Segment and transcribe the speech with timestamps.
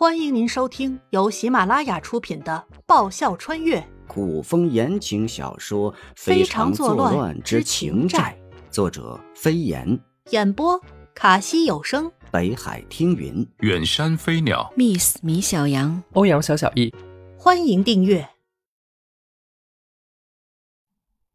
[0.00, 3.86] 欢迎您收听由喜马拉雅出品的《爆笑穿越。
[4.08, 8.34] 古风言情小说《非常常作乱乱之情债。
[8.70, 9.86] 作者飞檐，》，
[10.30, 10.80] 演播
[11.14, 13.46] 卡西有声，北海听云。
[13.58, 16.90] 远山飞鸟，Miss 米小羊，欧阳小小易，
[17.36, 18.26] 欢迎订阅。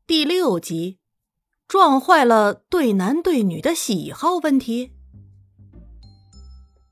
[0.08, 0.98] 第六集，
[1.68, 4.94] 撞坏了对男对女的喜好问题。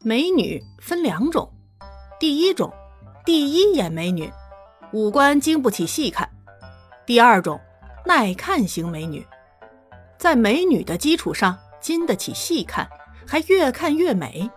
[0.05, 1.52] 美女分两种，
[2.23, 2.73] 第一种，
[3.25, 4.31] 第一眼美女，
[4.93, 6.25] 五官经不起细看；
[7.05, 7.59] 第二种，
[8.05, 9.27] 耐看型美女，
[10.18, 12.89] 在美女的基础上经得起细看，
[13.28, 14.50] 还越看越美。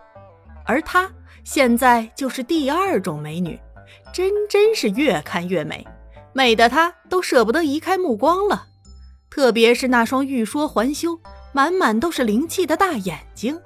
[0.65, 1.11] 而她
[1.43, 3.59] 现在就是第二种美女，
[4.13, 5.85] 真真是越看越美，
[6.31, 8.67] 美的她都舍不得移开目光了。
[9.29, 11.19] 特别是那双欲说还休、
[11.51, 13.59] 满满都是灵气的大眼睛。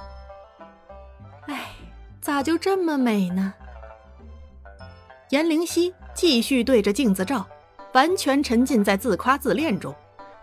[1.46, 1.76] 哎，
[2.20, 3.54] 咋就这么美呢？
[5.32, 7.48] 颜灵犀继续对着镜子照，
[7.94, 9.96] 完全沉浸在自夸自恋中，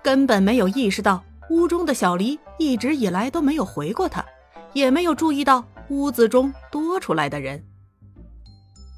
[0.03, 4.25] 根本没有意识到屋中的小黎一直以来都没有回过他，
[4.73, 7.63] 也没有注意到屋子中多出来的人。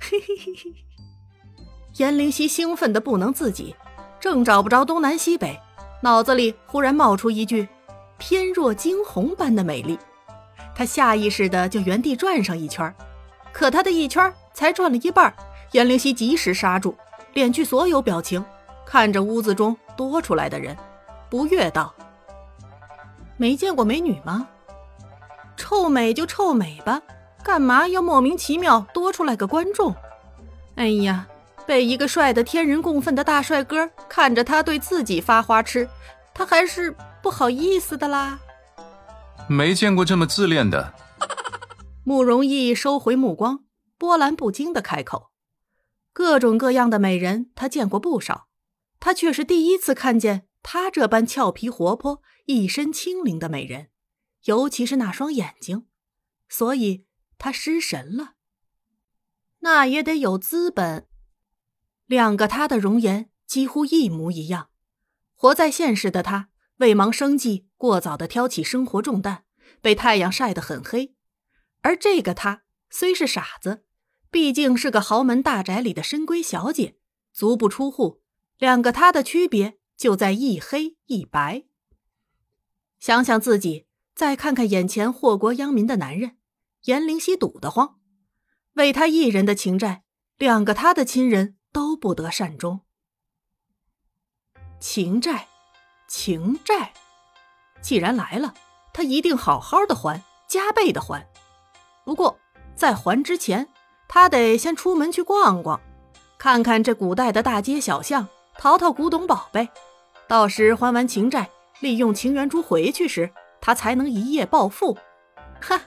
[0.00, 0.74] 嘿嘿嘿嘿，
[1.96, 3.74] 颜灵犀兴奋的不能自己，
[4.20, 5.58] 正找不着东南西北，
[6.04, 7.68] 脑子里忽然冒出一句
[8.16, 9.98] “翩若惊鸿般的美丽”，
[10.72, 12.94] 他下意识的就原地转上一圈，
[13.52, 15.34] 可他的一圈才转了一半，
[15.72, 16.96] 颜灵犀及时刹住，
[17.34, 18.44] 敛去所有表情，
[18.84, 20.76] 看着屋子中多出来的人，
[21.28, 21.94] 不悦道
[23.38, 24.48] ：“没见过美女吗？
[25.56, 27.00] 臭美就臭美吧，
[27.44, 29.94] 干嘛要莫名其妙多出来个观众？
[30.74, 31.28] 哎呀，
[31.66, 35.88] 被一个帅的天人共愤的大帅哥看着他对自己发花痴，
[36.34, 38.40] 他还是不好意思的啦。”
[39.48, 40.94] 没见过这么自恋的。
[42.02, 43.60] 慕容易收回目光，
[43.98, 45.29] 波澜不惊的开口
[46.12, 48.48] ：“各种各样的美人，他见过不少，
[48.98, 53.90] 他却是第一次看见她这般俏皮活泼、一身轻灵的美人，
[54.44, 55.86] 尤其是那双眼睛，
[56.48, 57.06] 所以
[57.38, 58.34] 他失神了。
[59.60, 61.06] 那也得有资本。
[62.06, 64.70] 两个他的容颜几乎一模一样，
[65.34, 69.44] 活在现实的他，为忙生计，过早的挑起生活重担，
[69.80, 71.14] 被太阳晒得很黑。
[71.82, 73.84] 而这个她虽是傻子，
[74.30, 76.96] 毕竟是个豪门大宅里的深闺小姐，
[77.32, 78.22] 足不出户。
[78.58, 81.64] 两个她的区别就在一黑一白。
[82.98, 86.36] 想想自己，再看看眼前祸国殃民的男人，
[86.84, 87.98] 颜灵犀堵得慌。
[88.74, 90.04] 为他一人的情债，
[90.38, 92.82] 两个他的亲人都不得善终。
[94.78, 95.48] 情债，
[96.06, 96.92] 情债，
[97.82, 98.54] 既然来了，
[98.92, 101.26] 他一定好好的还，加倍的还。
[102.04, 102.38] 不过，
[102.76, 103.68] 在还之前，
[104.12, 105.80] 他得先出门去逛逛，
[106.36, 108.26] 看看这古代的大街小巷，
[108.58, 109.68] 淘淘古董宝贝。
[110.26, 111.48] 到时还完情债，
[111.78, 114.98] 利用情缘珠回去时，他才能一夜暴富。
[115.60, 115.80] 哈，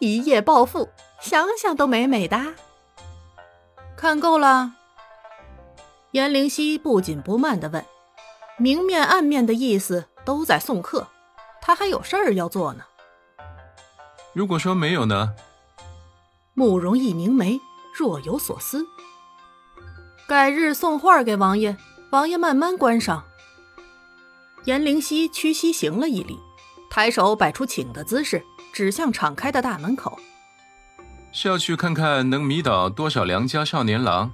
[0.00, 2.38] 一夜暴富，想想都美美的。
[3.96, 4.74] 看够了？
[6.10, 7.82] 颜灵犀不紧不慢地问，
[8.58, 11.08] 明面暗面的意思都在送客，
[11.62, 12.84] 他还有事儿要做呢。
[14.34, 15.34] 如果说没有呢？
[16.54, 17.60] 慕容易凝眉，
[17.94, 18.86] 若有所思。
[20.26, 21.76] 改日送画给王爷，
[22.10, 23.24] 王爷慢慢观赏。
[24.64, 26.38] 颜灵犀屈膝行了一礼，
[26.90, 28.42] 抬手摆出请的姿势，
[28.72, 30.18] 指向敞开的大门口。
[31.32, 34.30] 是要去看看能迷倒多少良家少年郎？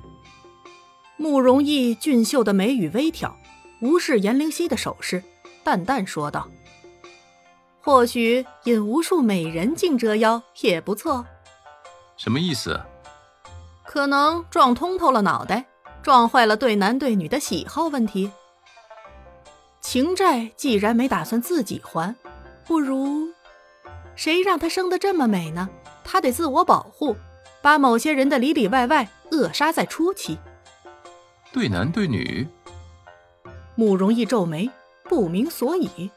[1.17, 3.37] 慕容易俊秀的眉宇微挑，
[3.81, 5.23] 无视颜灵犀的手势，
[5.63, 6.49] 淡淡说道
[7.81, 11.25] ：“或许引无数美人竞折腰也不错。
[12.19, 12.79] 什么意思？
[13.87, 15.65] 可能撞通透了脑袋，
[16.03, 18.31] 撞坏了对男对女的喜好问题。
[19.81, 22.15] 情债既然没打算自己还，
[22.67, 23.29] 不如
[24.15, 25.71] 谁让她生得这么美呢？
[26.05, 27.17] 她得自我保护，
[27.63, 30.39] 把某些人的里里外外扼杀在初期。”
[31.51, 32.47] 对男对女？
[33.75, 34.69] 慕容易皱眉，
[35.05, 36.11] 不明所以。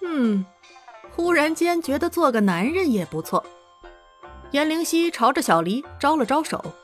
[0.00, 0.44] 嗯，
[1.14, 3.44] 忽然间觉得做个男人也不错。
[4.52, 6.74] 颜灵犀朝着小黎招了招手：“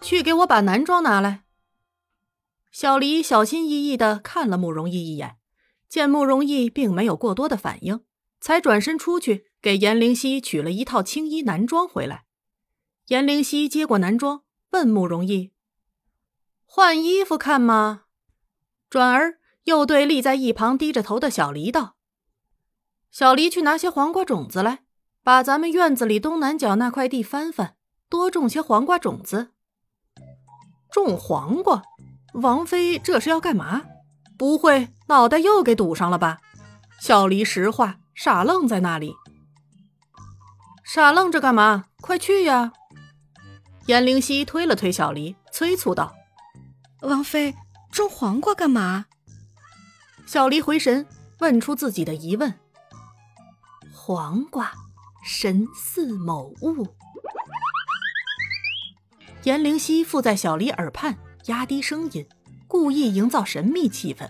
[0.00, 1.44] 去给我把男装拿来。”
[2.72, 5.36] 小黎小心翼翼地看了慕容易一眼，
[5.88, 8.04] 见慕容易并没有过多的反应，
[8.40, 12.24] 才转身出去给颜灵犀取了一套青衣男装回来。
[13.08, 15.52] 颜灵犀接过男装，问慕容易。
[16.64, 18.04] 换衣服看吗？
[18.88, 21.96] 转而又对立在一旁低着头的小黎道
[23.12, 24.83] ：“小黎去拿些黄瓜种子来，
[25.24, 27.76] 把咱们院子里东南角那块地翻翻，
[28.10, 29.52] 多种些黄瓜种子。
[30.90, 31.82] 种黄瓜，
[32.34, 33.82] 王妃这是要干嘛？
[34.36, 36.40] 不会脑袋又给堵上了吧？
[37.00, 39.14] 小黎石化，傻愣在那里。
[40.84, 41.86] 傻愣着干嘛？
[42.02, 42.72] 快去呀！
[43.86, 46.14] 颜灵溪推了推小黎，催促道
[47.00, 47.54] ：“王妃，
[47.90, 49.06] 种黄瓜干嘛？”
[50.26, 51.06] 小黎回神，
[51.38, 52.60] 问出自己的疑问
[53.90, 54.72] ：“黄瓜，
[55.24, 56.86] 神似某物。”
[59.44, 61.16] 颜灵溪附在小黎耳畔，
[61.46, 62.26] 压低声音，
[62.66, 64.28] 故意营造神秘气氛，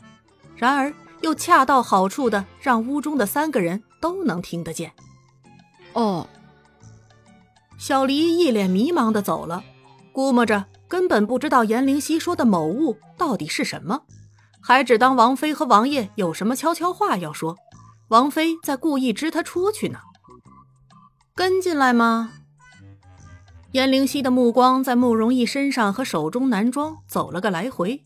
[0.56, 4.92] 然而又恰到好处的让屋中的三个人都能听得见。
[5.92, 6.28] 哦，
[7.78, 9.62] 小黎一脸迷茫的走了，
[10.12, 14.02] 估摸着根本不知道颜灵溪说的某物到底是什么，
[14.60, 17.56] 还只当王妃和王爷有什么悄悄话要说，
[18.08, 20.00] 王妃在故意支他出去呢。
[21.36, 22.32] 跟进来吗？
[23.72, 28.04] 颜灵溪的目光在慕容逸身上和手中男装走了个来回。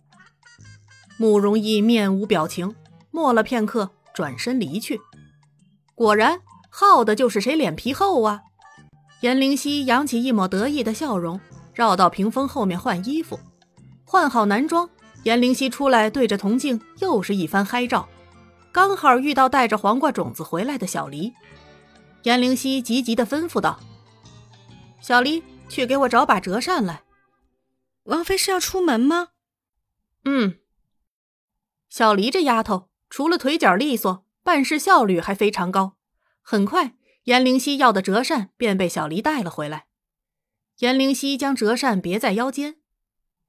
[1.18, 2.74] 慕容逸面无表情，
[3.10, 4.98] 默了片刻，转身离去。
[5.94, 6.40] 果然，
[6.70, 8.40] 好的就是谁脸皮厚啊！
[9.20, 11.38] 颜灵溪扬起一抹得意的笑容，
[11.74, 13.38] 绕到屏风后面换衣服。
[14.06, 14.88] 换好男装，
[15.24, 18.08] 颜灵溪出来对着铜镜又是一番嗨照，
[18.72, 21.34] 刚好遇到带着黄瓜种子回来的小黎。
[22.22, 23.80] 颜灵溪急急的吩咐道
[25.00, 27.02] ：“小黎。”去给我找把折扇来。
[28.04, 29.32] 王妃是要出门吗？
[30.24, 30.60] 嗯。
[31.90, 35.98] 小黎这丫头，除了腿脚利索，办事效率还非常高。
[36.40, 36.94] 很快，
[37.24, 39.88] 颜灵溪要的折扇便被小黎带了回来。
[40.78, 42.76] 颜灵溪将折扇别在腰间，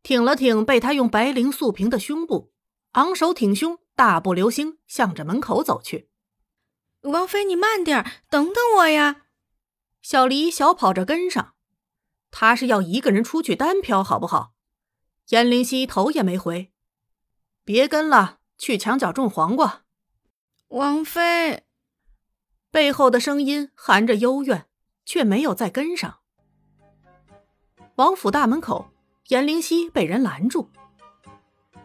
[0.04, 2.51] 挺了挺被他用白绫素平的胸部，
[2.92, 6.10] 昂首挺胸，大步流星向着门口走去。
[7.01, 9.24] 王妃，你慢点，等等我呀！
[10.01, 11.54] 小黎小跑着跟上。
[12.31, 14.54] 他是要一个人出去单挑，好不好？
[15.30, 16.72] 颜灵溪头也没回，
[17.63, 19.84] 别跟了，去墙角种黄瓜。
[20.68, 21.63] 王妃
[22.69, 24.68] 背后的声音含着幽怨，
[25.06, 26.19] 却没有再跟上。
[27.95, 28.92] 王府大门口，
[29.30, 30.69] 颜灵溪被人拦住。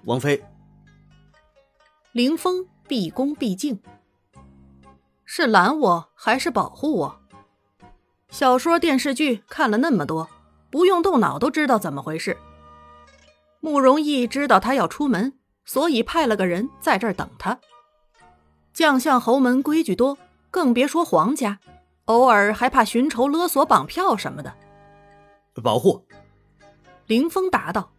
[0.05, 0.45] 王妃，
[2.13, 3.81] 凌风毕恭毕敬，
[5.25, 7.21] 是拦我还是保护我？
[8.31, 10.29] 小说、电视剧看了那么多，
[10.71, 12.37] 不用动脑都知道怎么回事。
[13.61, 15.33] 慕容逸知道他要出门，
[15.65, 17.59] 所以派了个人在这儿等他。
[18.73, 20.19] 将相侯门规矩多，
[20.51, 21.61] 更别说皇家，
[22.07, 24.53] 偶尔还怕寻仇勒索、绑票什么的。
[25.63, 26.05] 保护。
[27.07, 27.93] 林峰答道：“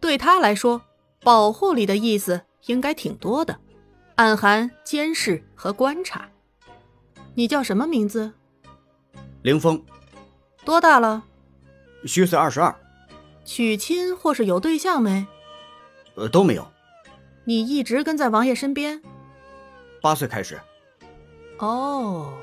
[0.00, 0.82] 对他来说，
[1.22, 3.58] 保护里的意思应该挺多的，
[4.20, 6.28] 暗含监视和观察。
[7.34, 8.30] 你叫什么名字？”
[9.40, 9.82] 凌风，
[10.62, 11.24] 多大了？
[12.04, 12.74] 虚岁二十二。
[13.46, 15.26] 娶亲或是有对象没？
[16.16, 16.70] 呃，都没有。
[17.44, 19.00] 你一直跟在王爷身边？
[20.02, 20.60] 八岁开始。
[21.56, 22.34] 哦。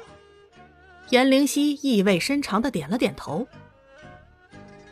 [1.12, 3.48] 颜灵溪意味深长的点了点头。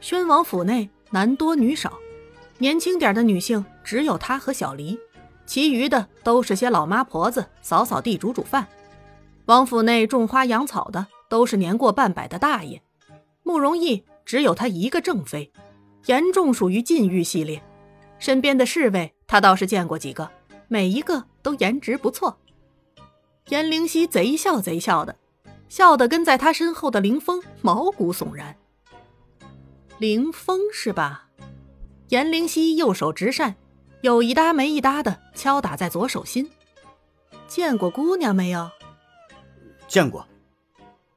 [0.01, 1.97] 宣王府内男多女少，
[2.59, 4.99] 年轻点的女性只有她和小黎，
[5.45, 8.68] 其余的都是些老妈婆子，扫扫地、煮煮饭。
[9.45, 11.07] 王府内种花养草的。
[11.27, 12.81] 都是年过半百的大爷，
[13.42, 15.51] 慕容逸只有他一个正妃，
[16.05, 17.62] 严重属于禁欲系列。
[18.19, 20.29] 身边的侍卫他倒是见过几个，
[20.67, 22.38] 每一个都颜值不错。
[23.50, 25.15] 颜灵溪贼笑贼笑的，
[25.67, 28.55] 笑得跟在他身后的凌风毛骨悚然。
[29.98, 31.27] 凌风是吧？
[32.10, 33.55] 颜灵溪右手执扇，
[34.05, 36.47] 有一搭没一搭的敲打在左手心。
[37.47, 38.69] 见过姑娘没有？
[39.88, 40.27] 见过。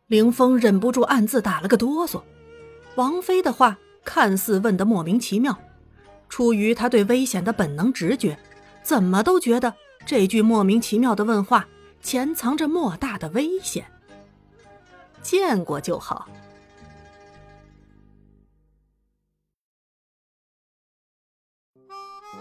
[0.07, 2.23] 凌风忍不住暗自打了个哆嗦，
[2.95, 3.77] 王妃的话
[4.07, 5.55] 看似问得莫名其妙，
[6.31, 8.39] 出于他对危险的本能直觉，
[8.83, 9.75] 怎么都觉得
[10.07, 11.69] 这句莫名其妙的问话
[12.01, 13.85] 潜藏着莫大的危险。
[15.21, 16.27] 见过就好。